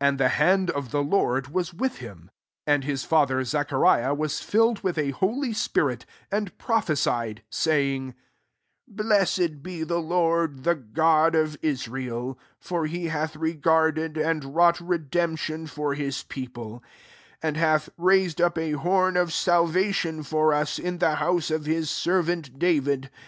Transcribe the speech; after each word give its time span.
And 0.00 0.18
the 0.18 0.30
hand 0.30 0.70
of 0.72 0.90
the 0.90 1.04
Lord 1.04 1.46
fas 1.46 1.70
vdeh 1.70 1.78
htm. 1.78 1.90
67 1.94 2.30
And 2.66 2.82
his 2.82 3.04
father 3.04 3.44
Zachariah 3.44 4.12
HIS 4.16 4.40
Jailed 4.44 4.82
with 4.82 4.98
a 4.98 5.10
holy 5.12 5.50
sfurity 5.50 6.02
and 6.32 6.58
rofihe^ed 6.58 7.36
i 7.38 7.42
sayings 7.48 8.14
68" 8.88 8.96
Blessed 8.96 9.38
e 9.38 9.84
the 9.84 10.00
lArrdy 10.00 10.64
the 10.64 10.74
God 10.74 11.36
of 11.36 11.56
Israel; 11.62 12.36
w 12.68 12.90
he 12.90 13.06
hath 13.06 13.34
regardedyond 13.34 14.42
wrought 14.52 14.78
fdemfition 14.78 15.68
for 15.68 15.94
his 15.94 16.24
fieofile} 16.24 16.80
69 17.40 17.40
nd 17.52 17.56
hath 17.58 17.88
raised 17.96 18.40
up 18.40 18.58
a 18.58 18.72
horn 18.72 19.16
of 19.16 19.32
saU 19.32 19.68
ationjbr 19.68 20.58
usy 20.58 20.78
in 20.80 20.98
the 20.98 21.14
house 21.14 21.52
of 21.52 21.66
his 21.66 21.88
frvant 21.88 22.58
David 22.58 23.10
i. 23.14 23.18